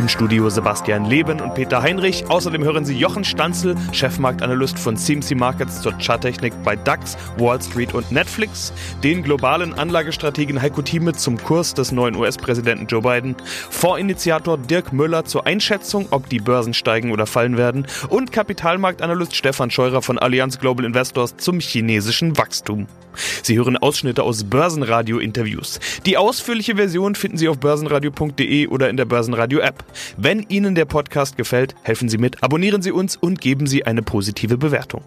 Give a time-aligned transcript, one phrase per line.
[0.00, 2.24] Im Studio Sebastian Leben und Peter Heinrich.
[2.30, 7.92] Außerdem hören Sie Jochen Stanzel, Chefmarktanalyst von CMC Markets zur Charttechnik bei DAX, Wall Street
[7.92, 8.72] und Netflix,
[9.04, 13.36] den globalen Anlagestrategen Heiko Thieme zum Kurs des neuen US-Präsidenten Joe Biden,
[13.68, 19.70] Vorinitiator Dirk Müller zur Einschätzung, ob die Börsen steigen oder fallen werden und Kapitalmarktanalyst Stefan
[19.70, 22.86] Scheurer von Allianz Global Investors zum chinesischen Wachstum.
[23.42, 25.80] Sie hören Ausschnitte aus Börsenradio-Interviews.
[26.06, 29.84] Die ausführliche Version finden Sie auf börsenradio.de oder in der Börsenradio-App.
[30.16, 34.02] Wenn Ihnen der Podcast gefällt, helfen Sie mit, abonnieren Sie uns und geben Sie eine
[34.02, 35.02] positive Bewertung.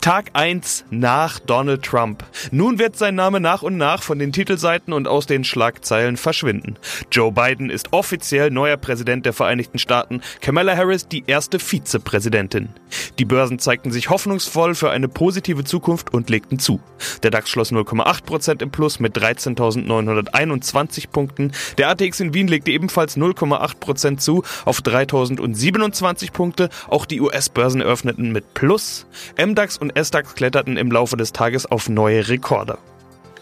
[0.00, 2.24] Tag 1 nach Donald Trump.
[2.50, 6.76] Nun wird sein Name nach und nach von den Titelseiten und aus den Schlagzeilen verschwinden.
[7.10, 12.70] Joe Biden ist offiziell neuer Präsident der Vereinigten Staaten, Kamala Harris die erste Vizepräsidentin.
[13.18, 16.80] Die Börsen zeigten sich hoffnungsvoll für eine positive Zukunft und legten zu.
[17.22, 21.52] Der DAX schloss 0,8% im Plus mit 13.921 Punkten.
[21.76, 26.68] Der ATX in Wien legte ebenfalls 0,8% zu auf 3.027 Punkte.
[26.88, 29.06] Auch die US-Börsen eröffneten mit Plus.
[29.48, 32.78] MDAX und SDAX kletterten im Laufe des Tages auf neue Rekorde.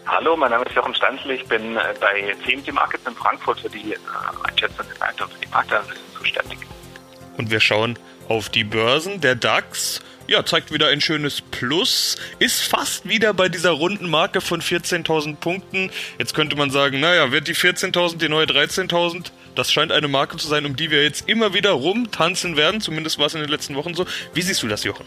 [0.05, 1.31] Hallo, mein Name ist Jochen Stanzl.
[1.31, 3.97] Ich bin äh, bei CMT Markets in Frankfurt für die äh,
[4.43, 6.59] Einschätzung des Marktes für die Marktanalyse zuständig.
[7.37, 7.99] Und wir schauen
[8.29, 9.19] auf die Börsen.
[9.19, 14.39] Der DAX ja, zeigt wieder ein schönes Plus, ist fast wieder bei dieser runden Marke
[14.39, 15.91] von 14.000 Punkten.
[16.17, 19.31] Jetzt könnte man sagen, naja, wird die 14.000 die neue 13.000?
[19.55, 22.79] Das scheint eine Marke zu sein, um die wir jetzt immer wieder rumtanzen werden.
[22.79, 24.05] Zumindest war es in den letzten Wochen so.
[24.33, 25.05] Wie siehst du das, Jochen?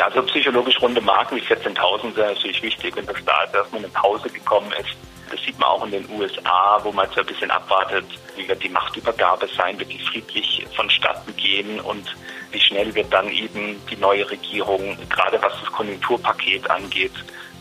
[0.00, 3.92] Ja, so psychologisch runde Marken wie 14.000 sind natürlich wichtig und dass da erstmal eine
[3.92, 4.96] Pause gekommen ist.
[5.30, 8.62] Das sieht man auch in den USA, wo man so ein bisschen abwartet, wie wird
[8.62, 12.16] die Machtübergabe sein, wird die friedlich vonstatten gehen und
[12.50, 17.12] wie schnell wird dann eben die neue Regierung, gerade was das Konjunkturpaket angeht,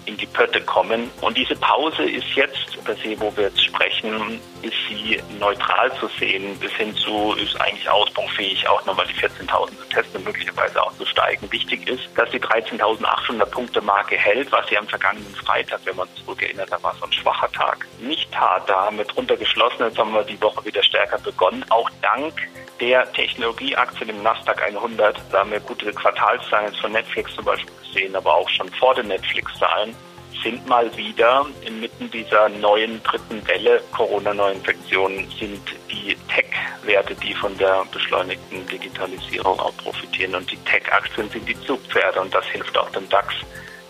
[0.10, 1.10] in die Pötte kommen.
[1.22, 6.08] Und diese Pause ist jetzt, per se, wo wir jetzt sprechen, ist sie neutral zu
[6.20, 10.82] sehen, bis hin zu, ist eigentlich ausbaufähig, auch nochmal die 14.000 zu testen und möglicherweise
[10.82, 11.52] auch zu steigen.
[11.52, 16.08] Wichtig ist, dass die 13.800 Punkte Marke hält, was sie am vergangenen Freitag, wenn man
[16.10, 18.68] sich zurückerinnert, da war so ein schwacher Tag, nicht tat.
[18.68, 22.34] Da haben wir drunter geschlossen, jetzt haben wir die Woche wieder stärker begonnen, auch dank
[22.80, 25.18] der Technologieaktien im Nasdaq 100.
[25.32, 29.08] Da haben wir gute Quartalszahlen von Netflix zum Beispiel gesehen, aber auch schon vor den
[29.08, 29.96] Netflix-Zahlen
[30.44, 35.62] sind mal wieder inmitten dieser neuen dritten Welle Corona-Neuinfektionen sind
[35.92, 40.36] die Tech-Werte, die von der beschleunigten Digitalisierung auch profitieren.
[40.36, 43.34] Und die Tech-Aktien sind die Zugpferde und das hilft auch dem DAX,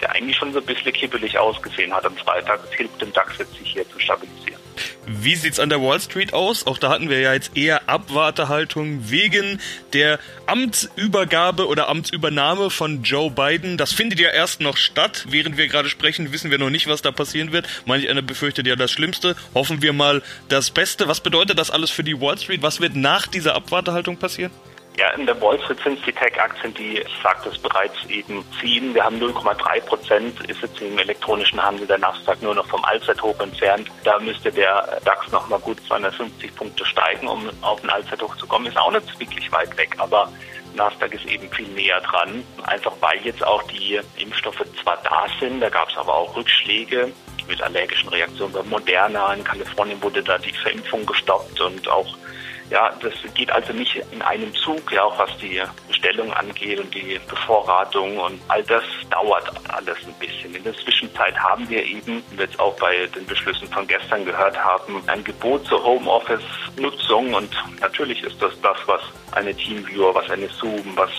[0.01, 2.61] der eigentlich schon so ein bisschen kippelig ausgesehen hat am Freitag.
[2.65, 4.58] Es hilft dem DAX jetzt, sich hier zu stabilisieren.
[5.11, 6.67] Wie sieht's an der Wall Street aus?
[6.67, 9.59] Auch da hatten wir ja jetzt eher Abwartehaltung wegen
[9.93, 13.75] der Amtsübergabe oder Amtsübernahme von Joe Biden.
[13.77, 15.25] Das findet ja erst noch statt.
[15.27, 17.67] Während wir gerade sprechen, wissen wir noch nicht, was da passieren wird.
[17.87, 19.35] Manch einer befürchtet ja das Schlimmste.
[19.55, 21.07] Hoffen wir mal das Beste.
[21.07, 22.61] Was bedeutet das alles für die Wall Street?
[22.61, 24.51] Was wird nach dieser Abwartehaltung passieren?
[24.99, 28.93] Ja, in der Wall Street sind die Tech-Aktien, die, ich sagte es bereits, eben ziehen.
[28.93, 33.39] Wir haben 0,3 Prozent, ist jetzt im elektronischen Handel der Nasdaq nur noch vom Allzeithoch
[33.39, 33.89] entfernt.
[34.03, 38.45] Da müsste der DAX noch mal gut 250 Punkte steigen, um auf den Allzeithoch zu
[38.45, 38.65] kommen.
[38.65, 40.29] Ist auch nicht wirklich weit weg, aber
[40.75, 42.43] Nasdaq ist eben viel näher dran.
[42.63, 47.13] Einfach weil jetzt auch die Impfstoffe zwar da sind, da gab es aber auch Rückschläge
[47.47, 49.33] mit allergischen Reaktionen bei Moderna.
[49.33, 52.17] In Kalifornien wurde da die Verimpfung gestoppt und auch
[52.69, 56.93] ja, das geht also nicht in einem Zug, ja, auch was die Bestellung angeht und
[56.93, 60.53] die Bevorratung und all das dauert alles ein bisschen.
[60.53, 64.23] In der Zwischenzeit haben wir eben, wie wir jetzt auch bei den Beschlüssen von gestern
[64.23, 67.49] gehört haben, ein Gebot zur Homeoffice-Nutzung und
[67.81, 71.09] natürlich ist das das, was eine Teamviewer, was eine Zoom, was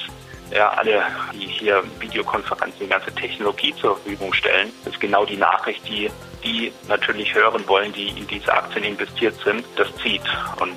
[0.50, 1.02] ja, alle,
[1.32, 6.10] die hier Videokonferenzen, die ganze Technologie zur Verfügung stellen, ist genau die Nachricht, die
[6.42, 10.22] die natürlich hören wollen, die in diese Aktien investiert sind, das zieht
[10.58, 10.76] und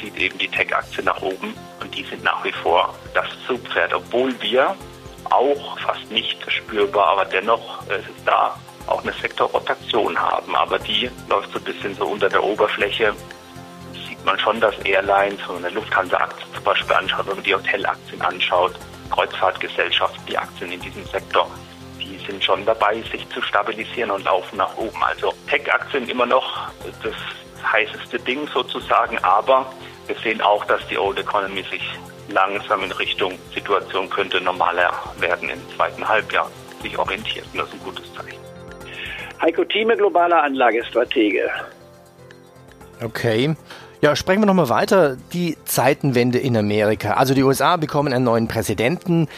[0.00, 4.34] zieht eben die Tech-Aktien nach oben und die sind nach wie vor das Zugpferd, obwohl
[4.40, 4.74] wir
[5.24, 8.56] auch fast nicht spürbar, aber dennoch es ist da
[8.86, 13.14] auch eine Sektorrotation haben, aber die läuft so ein bisschen so unter der Oberfläche.
[14.08, 17.54] Sieht man schon, dass Airlines, wenn man eine Lufthansa-Aktie zum Beispiel anschaut, wenn man die
[17.54, 18.74] Hotelaktien anschaut,
[19.12, 21.48] Kreuzfahrtgesellschaften, die Aktien in diesem Sektor,
[22.00, 25.02] die sind schon dabei, sich zu stabilisieren und laufen nach oben.
[25.02, 26.68] Also Tech-Aktien immer noch
[27.02, 27.14] das
[27.72, 29.72] heißeste Ding sozusagen, aber
[30.06, 31.82] wir sehen auch, dass die Old Economy sich
[32.28, 36.50] langsam in Richtung Situation könnte normaler werden im zweiten Halbjahr
[36.82, 37.46] sich orientiert.
[37.52, 38.40] Und das ist ein gutes Zeichen.
[39.40, 41.50] Heiko Thieme, globaler Anlagestratege.
[43.02, 43.54] Okay.
[44.00, 45.16] Ja, sprechen wir nochmal weiter.
[45.32, 47.14] Die Zeitenwende in Amerika.
[47.14, 49.28] Also die USA bekommen einen neuen Präsidenten.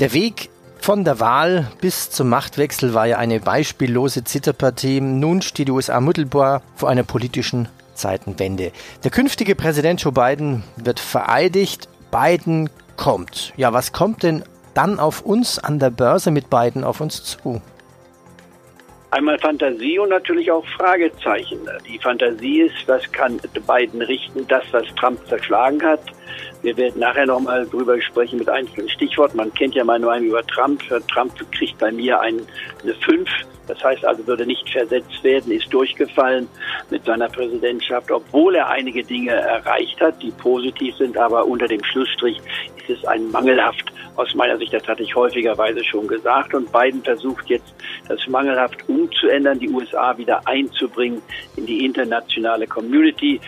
[0.00, 5.02] Der Weg Von der Wahl bis zum Machtwechsel war ja eine beispiellose Zitterpartie.
[5.02, 8.72] Nun steht die USA mittelbar vor einer politischen Zeitenwende.
[9.04, 11.88] Der künftige Präsident Joe Biden wird vereidigt.
[12.10, 13.52] Biden kommt.
[13.58, 14.42] Ja, was kommt denn
[14.72, 17.60] dann auf uns an der Börse mit Biden auf uns zu?
[19.12, 21.58] Einmal Fantasie und natürlich auch Fragezeichen.
[21.88, 26.00] Die Fantasie ist, was kann Biden richten, das, was Trump zerschlagen hat.
[26.62, 29.36] Wir werden nachher nochmal drüber sprechen mit einzelnen Stichworten.
[29.36, 30.80] Man kennt ja meine Meinung über Trump.
[31.08, 32.42] Trump kriegt bei mir eine
[32.84, 33.28] 5.
[33.66, 36.48] Das heißt also, würde nicht versetzt werden, ist durchgefallen
[36.90, 41.82] mit seiner Präsidentschaft, obwohl er einige Dinge erreicht hat, die positiv sind, aber unter dem
[41.84, 42.40] Schlussstrich
[42.78, 46.54] ist es ein mangelhaft aus meiner Sicht, das hatte ich häufigerweise schon gesagt.
[46.54, 47.74] Und Biden versucht jetzt,
[48.08, 51.22] das mangelhaft umzuändern, die USA wieder einzubringen
[51.56, 53.40] in die internationale Community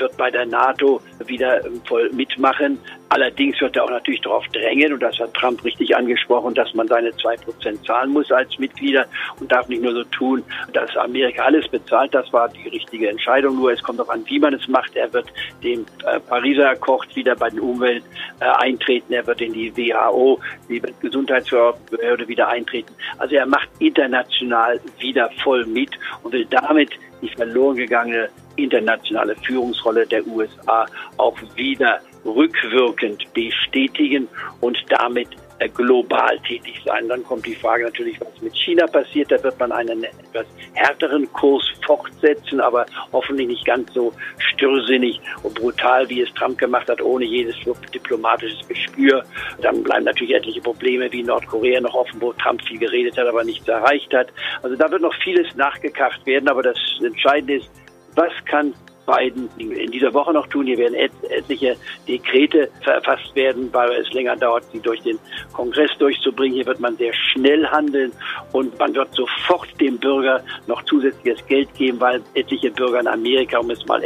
[0.00, 2.78] wird bei der NATO wieder voll mitmachen.
[3.10, 6.86] Allerdings wird er auch natürlich darauf drängen, und das hat Trump richtig angesprochen, dass man
[6.88, 9.06] seine zwei Prozent zahlen muss als Mitglieder
[9.40, 12.14] und darf nicht nur so tun, dass Amerika alles bezahlt.
[12.14, 13.56] Das war die richtige Entscheidung.
[13.56, 14.94] Nur es kommt darauf an, wie man es macht.
[14.94, 18.04] Er wird dem äh, Pariser Kocht wieder bei den Umwelt
[18.40, 19.12] äh, eintreten.
[19.12, 22.92] Er wird in die WHO, die Gesundheitsbehörde wieder eintreten.
[23.16, 25.90] Also er macht international wieder voll mit
[26.22, 26.90] und will damit
[27.22, 28.28] die verloren gegangene
[28.58, 34.28] internationale Führungsrolle der USA auch wieder rückwirkend bestätigen
[34.60, 35.28] und damit
[35.60, 37.08] äh, global tätig sein.
[37.08, 39.30] Dann kommt die Frage natürlich, was mit China passiert.
[39.30, 45.54] Da wird man einen etwas härteren Kurs fortsetzen, aber hoffentlich nicht ganz so stürrsinnig und
[45.54, 47.56] brutal, wie es Trump gemacht hat, ohne jedes
[47.92, 49.24] diplomatisches Gespür.
[49.60, 53.42] Dann bleiben natürlich etliche Probleme wie Nordkorea noch offen, wo Trump viel geredet hat, aber
[53.42, 54.28] nichts erreicht hat.
[54.62, 57.70] Also da wird noch vieles nachgekauft werden, aber das Entscheidende ist,
[58.18, 58.74] was kann
[59.06, 60.66] Biden in dieser Woche noch tun.
[60.66, 61.76] Hier werden et etliche
[62.06, 65.18] Dekrete verfasst werden, weil es länger dauert, sie durch den
[65.54, 66.56] Kongress durchzubringen.
[66.56, 68.12] Hier wird man sehr schnell handeln
[68.52, 73.58] und man wird sofort dem Bürger noch zusätzliches Geld geben, weil etliche Bürger in Amerika,
[73.58, 74.02] um es mal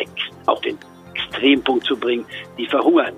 [0.46, 0.78] auf den
[1.14, 2.24] Extrempunkt zu bringen,
[2.56, 3.14] die verhungern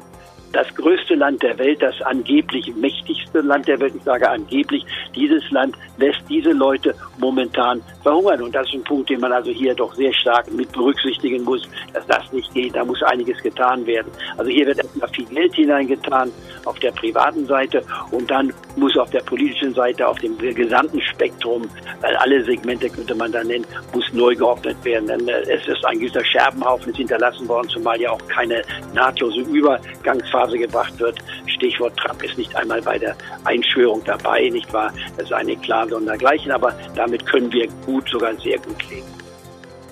[0.54, 4.84] das größte Land der Welt, das angeblich mächtigste Land der Welt, ich sage angeblich,
[5.14, 8.42] dieses Land lässt diese Leute momentan verhungern.
[8.42, 11.68] Und das ist ein Punkt, den man also hier doch sehr stark mit berücksichtigen muss,
[11.92, 12.74] dass das nicht geht.
[12.74, 14.10] Da muss einiges getan werden.
[14.36, 16.30] Also hier wird erstmal viel Geld hineingetan
[16.64, 21.68] auf der privaten Seite und dann muss auf der politischen Seite, auf dem gesamten Spektrum,
[22.00, 25.06] weil alle Segmente könnte man da nennen, muss neu geordnet werden.
[25.06, 28.62] Denn äh, es ist ein gewisser Scherbenhaufen ist hinterlassen worden, zumal ja auch keine
[28.94, 31.18] nahtlose Übergangsphase Phase gebracht wird.
[31.46, 34.92] Stichwort Trump ist nicht einmal bei der Einschwörung dabei, nicht wahr?
[35.16, 39.23] Das ist eine Klage und dergleichen, aber damit können wir gut, sogar sehr gut leben.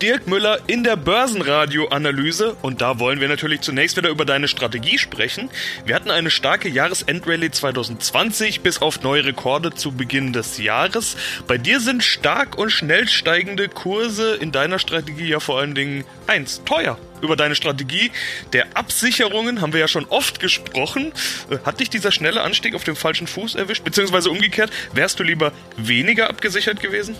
[0.02, 4.98] Dirk Müller in der Börsenradio-Analyse und da wollen wir natürlich zunächst wieder über deine Strategie
[4.98, 5.48] sprechen.
[5.86, 11.16] Wir hatten eine starke Jahresendrallye 2020 bis auf neue Rekorde zu Beginn des Jahres.
[11.46, 16.04] Bei dir sind stark und schnell steigende Kurse in deiner Strategie ja vor allen Dingen
[16.26, 18.10] eins, teuer über deine Strategie
[18.52, 21.12] der Absicherungen haben wir ja schon oft gesprochen.
[21.48, 23.84] Äh, hat dich dieser schnelle Anstieg auf dem falschen Fuß erwischt?
[23.84, 27.14] Beziehungsweise umgekehrt, wärst du lieber weniger abgesichert gewesen?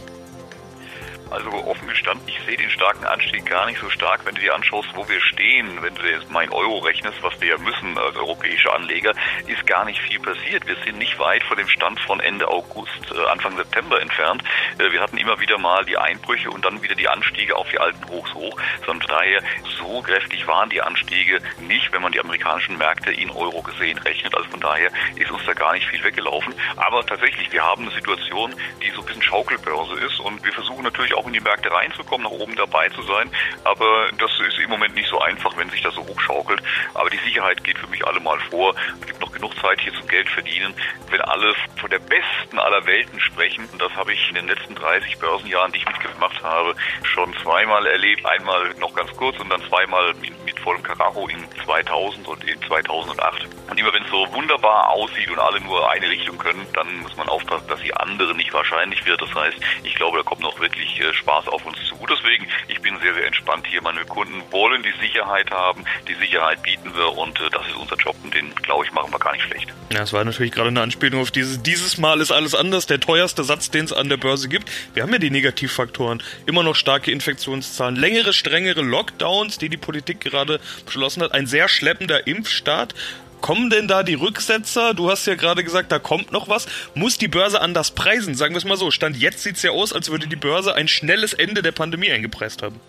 [1.33, 4.55] Also offen gestanden, ich sehe den starken Anstieg gar nicht so stark, wenn du dir
[4.55, 5.83] anschaust, wo wir stehen.
[5.83, 9.13] Wenn du jetzt mal Euro rechnest, was wir ja müssen als europäische Anleger,
[9.47, 10.67] ist gar nicht viel passiert.
[10.67, 14.43] Wir sind nicht weit von dem Stand von Ende August, äh, Anfang September entfernt.
[14.79, 17.79] Äh, wir hatten immer wieder mal die Einbrüche und dann wieder die Anstiege auf die
[17.79, 18.61] alten Hochs hoch.
[18.85, 19.43] Sondern daher
[19.79, 24.37] so kräftig waren die Anstiege nicht, wenn man die amerikanischen Märkte in Euro gesehen rechnet.
[24.37, 26.55] Also von daher ist uns da gar nicht viel weggelaufen.
[26.77, 30.83] Aber tatsächlich, wir haben eine Situation, die so ein bisschen Schaukelbörse ist und wir versuchen
[30.83, 33.31] natürlich auch auch in die Märkte reinzukommen, nach oben dabei zu sein.
[33.65, 36.63] Aber das ist im Moment nicht so einfach, wenn sich das so hochschaukelt.
[36.95, 38.75] Aber die Sicherheit geht für mich allemal vor.
[39.01, 40.75] Es gibt noch genug Zeit hier zum Geld verdienen.
[41.11, 44.75] Wenn alle von der besten aller Welten sprechen, und das habe ich in den letzten
[44.75, 46.75] 30 Börsenjahren, die ich mitgemacht habe,
[47.05, 48.25] schon zweimal erlebt.
[48.27, 50.15] Einmal noch ganz kurz und dann zweimal
[50.45, 53.47] mit vollem Karacho in 2000 und in 2008.
[53.71, 57.17] Und immer wenn es so wunderbar aussieht und alle nur eine Richtung können, dann muss
[57.17, 59.21] man aufpassen, dass die andere nicht wahrscheinlich wird.
[59.21, 61.97] Das heißt, ich glaube, da kommt noch wirklich äh, Spaß auf uns zu.
[62.09, 63.83] Deswegen, ich bin sehr, sehr entspannt hier.
[63.83, 65.85] Meine Kunden wollen die Sicherheit haben.
[66.09, 69.13] Die Sicherheit bieten wir und äh, das ist unser Job und den, glaube ich, machen
[69.13, 69.69] wir gar nicht schlecht.
[69.93, 72.87] Ja, das war natürlich gerade eine Anspielung auf dieses, dieses Mal ist alles anders.
[72.87, 74.71] Der teuerste Satz, den es an der Börse gibt.
[74.95, 76.23] Wir haben ja die Negativfaktoren.
[76.47, 80.52] Immer noch starke Infektionszahlen, längere, strengere Lockdowns, die die Politik gerade
[80.85, 81.33] beschlossen hat.
[81.33, 82.95] Ein sehr schleppender Impfstart.
[83.41, 84.95] Kommen denn da die Rücksetzer?
[84.95, 86.67] Du hast ja gerade gesagt, da kommt noch was.
[86.95, 88.35] Muss die Börse anders preisen?
[88.35, 88.91] Sagen wir es mal so.
[88.91, 92.13] Stand jetzt sieht es ja aus, als würde die Börse ein schnelles Ende der Pandemie
[92.13, 92.81] eingepreist haben.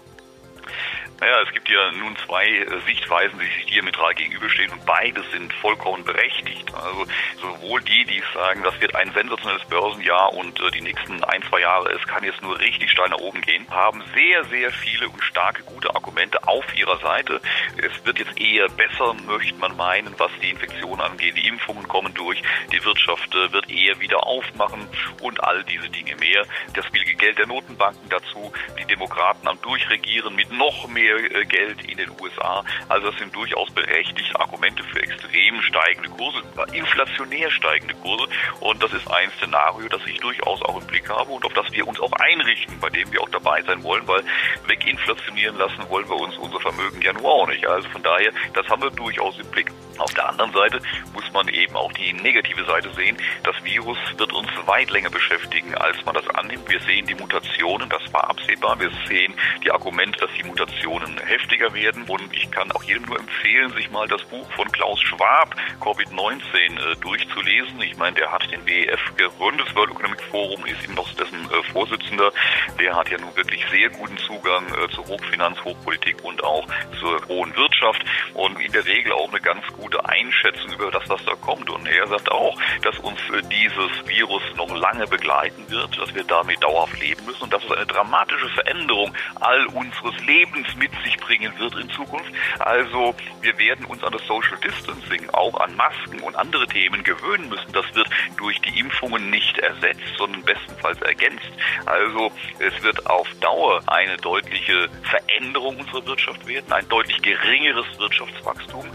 [1.23, 5.53] Naja, es gibt ja nun zwei äh, Sichtweisen, die sich diametral gegenüberstehen und beide sind
[5.53, 6.69] vollkommen berechtigt.
[6.75, 7.05] Also
[7.39, 11.61] sowohl die, die sagen, das wird ein sensationelles Börsenjahr und äh, die nächsten ein, zwei
[11.61, 15.23] Jahre, es kann jetzt nur richtig steil nach oben gehen, haben sehr, sehr viele und
[15.23, 17.39] starke gute Argumente auf ihrer Seite.
[17.77, 21.37] Es wird jetzt eher besser, möchte man meinen, was die Infektion angeht.
[21.37, 24.89] Die Impfungen kommen durch, die Wirtschaft äh, wird eher wieder aufmachen
[25.21, 26.45] und all diese Dinge mehr.
[26.73, 31.83] Das billige Geld der Notenbanken dazu, die Demokraten am Durchregieren mit noch mehr äh, Geld
[31.89, 32.63] in den USA.
[32.89, 36.41] Also das sind durchaus berechtigte Argumente für extrem steigende Kurse,
[36.73, 38.27] inflationär steigende Kurse.
[38.59, 41.71] Und das ist ein Szenario, das ich durchaus auch im Blick habe und auf das
[41.71, 44.23] wir uns auch einrichten, bei dem wir auch dabei sein wollen, weil
[44.67, 47.65] weginflationieren lassen wollen wir uns unser Vermögen ja nur auch nicht.
[47.67, 49.71] Also von daher, das haben wir durchaus im Blick.
[49.97, 50.81] Auf der anderen Seite
[51.13, 53.17] muss man eben auch die negative Seite sehen.
[53.43, 56.69] Das Virus wird uns weit länger beschäftigen, als man das annimmt.
[56.69, 58.79] Wir sehen die Mutationen, das war absehbar.
[58.79, 59.33] Wir sehen
[59.63, 62.03] die Argumente, dass die Mutationen heftiger werden.
[62.07, 66.43] Und ich kann auch jedem nur empfehlen, sich mal das Buch von Klaus Schwab, Covid-19,
[66.55, 67.81] äh, durchzulesen.
[67.81, 71.39] Ich meine, der hat den WEF gegründet, das World Economic Forum ist ihm noch dessen
[71.51, 72.31] äh, Vorsitzender.
[72.79, 76.67] Der hat ja nun wirklich sehr guten Zugang äh, zur Hochfinanz, Hochpolitik und auch
[76.99, 81.03] zur hohen Wirtschaft und in der Regel auch eine ganz gute gute Einschätzung über das,
[81.09, 81.69] was da kommt.
[81.69, 86.23] Und er sagt auch, dass uns äh, dieses Virus noch lange begleiten wird, dass wir
[86.23, 91.17] damit dauerhaft leben müssen und dass es eine dramatische Veränderung all unseres Lebens mit sich
[91.17, 92.31] bringen wird in Zukunft.
[92.59, 97.49] Also wir werden uns an das Social Distancing, auch an Masken und andere Themen gewöhnen
[97.49, 97.71] müssen.
[97.73, 101.51] Das wird durch die Impfungen nicht ersetzt, sondern bestenfalls ergänzt.
[101.85, 108.85] Also es wird auf Dauer eine deutliche Veränderung unserer Wirtschaft werden, ein deutlich geringeres Wirtschaftswachstum.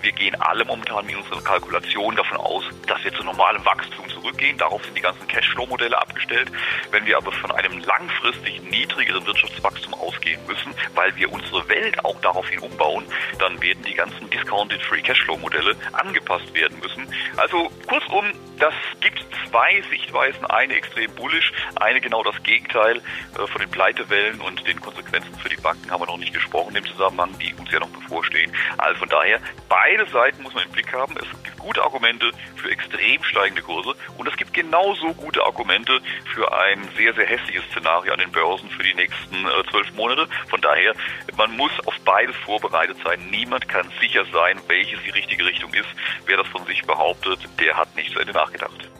[0.00, 4.56] Wir gehen alle momentan in unseren Kalkulationen davon aus, dass wir zu normalem Wachstum zurückgehen.
[4.58, 6.50] Darauf sind die ganzen Cashflow-Modelle abgestellt.
[6.90, 12.20] Wenn wir aber von einem langfristig niedrigeren Wirtschaftswachstum ausgehen müssen, weil wir unsere Welt auch
[12.20, 13.04] daraufhin umbauen,
[13.38, 17.06] dann werden die ganzen Discounted Free Cashflow-Modelle angepasst werden müssen.
[17.36, 23.00] Also kurzum, das gibt zwei Sichtweisen, eine extrem bullish, eine genau das Gegenteil.
[23.34, 26.74] Äh, von den Pleitewellen und den Konsequenzen für die Banken haben wir noch nicht gesprochen
[26.76, 28.52] im Zusammenhang, die uns ja noch bevorstehen.
[28.76, 31.16] Also von daher, beide Seiten muss man im Blick haben.
[31.16, 36.00] Es gibt gute Argumente für extrem steigende Kurse und es gibt genauso gute Argumente
[36.34, 40.28] für ein sehr, sehr hässliches Szenario an den Börsen für die nächsten äh, zwölf Monate.
[40.48, 40.94] Von daher,
[41.36, 43.20] man muss auf beides vorbereitet sein.
[43.30, 45.88] Niemand kann sicher sein, welches die richtige Richtung ist.
[46.26, 48.97] Wer das von sich behauptet, der hat nicht zu Ende nachgedacht.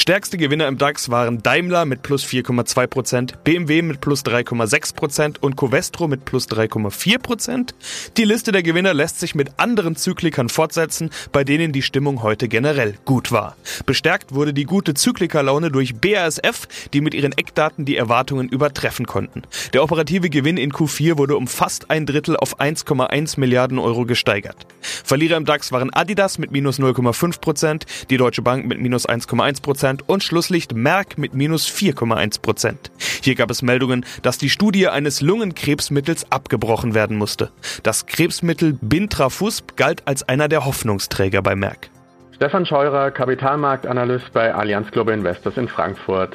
[0.00, 6.08] Stärkste Gewinner im DAX waren Daimler mit plus 4,2%, BMW mit plus 3,6% und Covestro
[6.08, 7.74] mit plus 3,4%.
[8.16, 12.48] Die Liste der Gewinner lässt sich mit anderen Zyklikern fortsetzen, bei denen die Stimmung heute
[12.48, 13.58] generell gut war.
[13.84, 19.42] Bestärkt wurde die gute Zyklikerlaune durch BASF, die mit ihren Eckdaten die Erwartungen übertreffen konnten.
[19.74, 24.66] Der operative Gewinn in Q4 wurde um fast ein Drittel auf 1,1 Milliarden Euro gesteigert.
[24.80, 30.22] Verlierer im DAX waren Adidas mit minus 0,5%, die Deutsche Bank mit minus 1,1% und
[30.22, 32.76] Schlusslicht Merck mit minus 4,1%
[33.22, 37.50] Hier gab es Meldungen, dass die Studie eines Lungenkrebsmittels abgebrochen werden musste.
[37.82, 41.90] Das Krebsmittel Bintrafusp galt als einer der Hoffnungsträger bei Merck.
[42.36, 46.34] Stefan Scheurer, Kapitalmarktanalyst bei Allianz Global Investors in Frankfurt.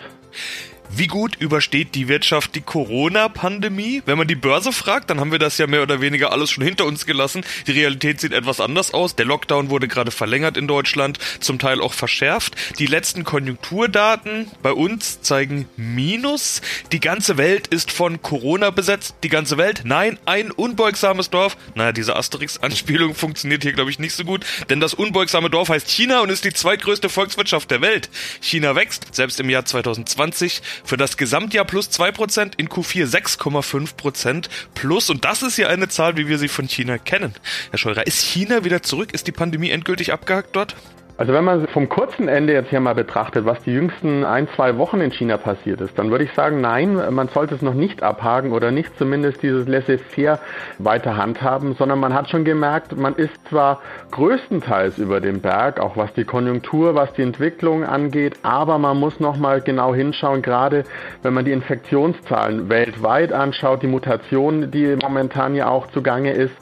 [0.89, 4.03] Wie gut übersteht die Wirtschaft die Corona-Pandemie?
[4.05, 6.63] Wenn man die Börse fragt, dann haben wir das ja mehr oder weniger alles schon
[6.63, 7.43] hinter uns gelassen.
[7.67, 9.15] Die Realität sieht etwas anders aus.
[9.15, 12.55] Der Lockdown wurde gerade verlängert in Deutschland, zum Teil auch verschärft.
[12.79, 16.61] Die letzten Konjunkturdaten bei uns zeigen Minus.
[16.91, 19.15] Die ganze Welt ist von Corona besetzt.
[19.23, 19.81] Die ganze Welt?
[19.85, 21.57] Nein, ein unbeugsames Dorf.
[21.73, 25.89] Naja, diese Asterix-Anspielung funktioniert hier, glaube ich, nicht so gut, denn das unbeugsame Dorf heißt
[25.89, 28.09] China und ist die zweitgrößte Volkswirtschaft der Welt.
[28.41, 35.09] China wächst, selbst im Jahr 2020 für das Gesamtjahr plus 2%, in Q4 6,5% plus.
[35.09, 37.33] Und das ist ja eine Zahl, wie wir sie von China kennen.
[37.71, 39.13] Herr Scheurer, ist China wieder zurück?
[39.13, 40.75] Ist die Pandemie endgültig abgehakt dort?
[41.17, 44.77] Also wenn man vom kurzen Ende jetzt hier mal betrachtet, was die jüngsten ein, zwei
[44.77, 48.03] Wochen in China passiert ist, dann würde ich sagen, nein, man sollte es noch nicht
[48.03, 50.39] abhaken oder nicht zumindest dieses Laissez-faire
[50.77, 53.79] weiter handhaben, sondern man hat schon gemerkt, man ist zwar
[54.11, 59.21] größtenteils über dem Berg, auch was die Konjunktur, was die Entwicklung angeht, aber man muss
[59.21, 60.83] noch mal genau hinschauen, gerade
[61.21, 66.55] wenn man die Infektionszahlen weltweit anschaut, die Mutation, die momentan ja auch zugange ist,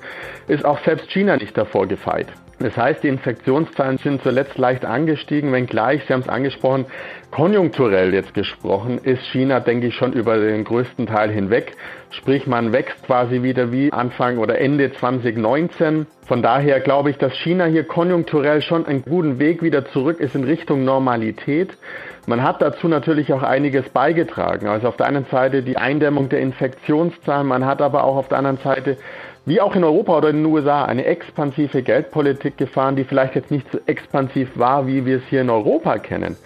[0.47, 2.27] ist auch selbst China nicht davor gefeit.
[2.63, 6.85] Das heißt, die Infektionszahlen sind zuletzt leicht angestiegen, wenngleich, Sie haben es angesprochen,
[7.29, 11.73] konjunkturell jetzt gesprochen, ist China, denke ich, schon über den größten Teil hinweg.
[12.11, 16.07] Sprich, man wächst quasi wieder wie Anfang oder Ende 2019.
[16.25, 20.33] Von daher glaube ich, dass China hier konjunkturell schon einen guten Weg wieder zurück ist
[20.33, 21.77] in Richtung Normalität.
[22.27, 24.67] Man hat dazu natürlich auch einiges beigetragen.
[24.67, 28.37] Also auf der einen Seite die Eindämmung der Infektionszahlen, man hat aber auch auf der
[28.37, 28.95] anderen Seite
[29.45, 33.51] wie auch in Europa oder in den USA eine expansive Geldpolitik gefahren, die vielleicht jetzt
[33.51, 36.37] nicht so expansiv war, wie wir es hier in Europa kennen.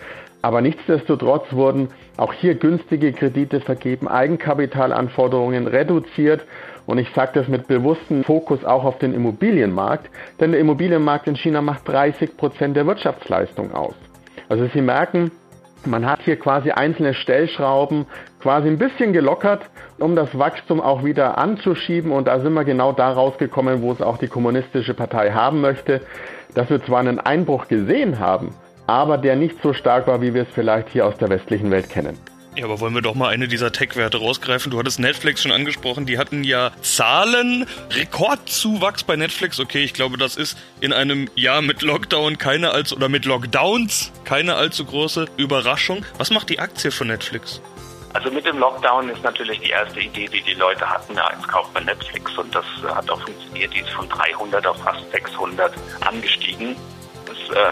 [0.41, 6.45] Aber nichtsdestotrotz wurden auch hier günstige Kredite vergeben, Eigenkapitalanforderungen reduziert
[6.85, 11.35] und ich sage das mit bewusstem Fokus auch auf den Immobilienmarkt, denn der Immobilienmarkt in
[11.35, 13.95] China macht 30 Prozent der Wirtschaftsleistung aus.
[14.47, 15.31] Also Sie merken,
[15.85, 18.05] man hat hier quasi einzelne Stellschrauben
[18.47, 19.63] quasi ein bisschen gelockert,
[19.99, 22.13] um das Wachstum auch wieder anzuschieben.
[22.13, 25.99] Und da sind wir genau da rausgekommen, wo es auch die kommunistische Partei haben möchte,
[26.55, 28.55] dass wir zwar einen Einbruch gesehen haben,
[28.87, 31.89] aber der nicht so stark war, wie wir es vielleicht hier aus der westlichen Welt
[31.89, 32.17] kennen.
[32.55, 34.71] Ja, aber wollen wir doch mal eine dieser Tech-Werte rausgreifen?
[34.71, 39.59] Du hattest Netflix schon angesprochen, die hatten ja Zahlen, Rekordzuwachs bei Netflix.
[39.59, 44.13] Okay, ich glaube, das ist in einem Jahr mit Lockdown keine als oder mit Lockdowns
[44.23, 46.05] keine allzu große Überraschung.
[46.17, 47.61] Was macht die Aktie von Netflix?
[48.13, 51.47] Also mit dem Lockdown ist natürlich die erste Idee, die die Leute hatten, ja, jetzt
[51.47, 53.73] kauft man Netflix und das hat auch funktioniert.
[53.73, 56.75] Die ist von 300 auf fast 600 angestiegen.
[57.25, 57.71] Das äh,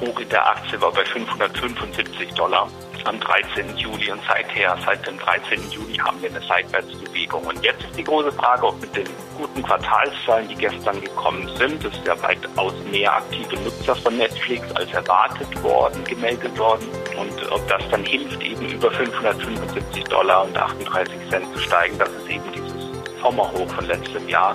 [0.00, 2.68] Hoch in der Aktie war bei 575 Dollar
[3.06, 3.76] am 13.
[3.76, 5.70] Juli und seither, seit dem 13.
[5.70, 7.44] Juli haben wir eine Seitwärtsbewegung.
[7.44, 11.84] Und jetzt ist die große Frage, ob mit den guten Quartalszahlen, die gestern gekommen sind,
[11.84, 16.88] ist ja weitaus mehr aktive Nutzer von Netflix als erwartet worden, gemeldet worden.
[17.18, 22.10] Und ob das dann hilft, eben über 575 Dollar und 38 Cent zu steigen, das
[22.10, 22.74] ist eben dieses
[23.22, 24.54] Sommerhoch von letztem Jahr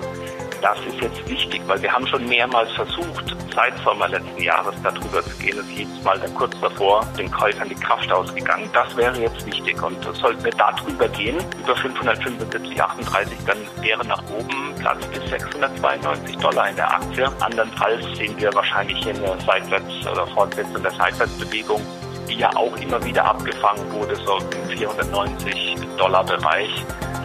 [0.62, 5.22] das ist jetzt wichtig, weil wir haben schon mehrmals versucht, seit Sommer letzten Jahres darüber
[5.22, 5.58] zu gehen.
[5.58, 8.70] Es ist jedes Mal dann kurz davor den Käufern die Kraft ausgegangen.
[8.72, 14.22] Das wäre jetzt wichtig und sollten wir darüber gehen, über 575, 38, dann wäre nach
[14.30, 17.28] oben Platz bis 692 Dollar in der Aktie.
[17.40, 21.82] Andernfalls sehen wir wahrscheinlich hier eine Seitwärts- oder Fortsetzung der Seitwärtsbewegung
[22.28, 26.70] die ja auch immer wieder abgefangen wurde, so im 490 Dollar Bereich.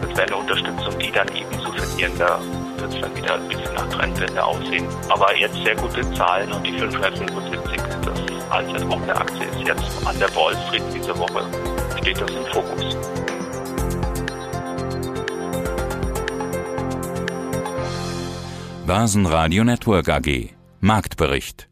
[0.02, 2.18] Das wäre eine Unterstützung, die dann eben zu verlieren
[2.80, 4.86] wird es dann wieder ein bisschen nach Trendwende aussehen.
[5.08, 10.18] Aber jetzt sehr gute Zahlen und die 575, das Allzeithoch der Aktie ist jetzt an
[10.18, 11.44] der Wall Street diese Woche,
[12.00, 12.96] steht das im Fokus.
[18.86, 21.67] Börsenradio Network AG Marktbericht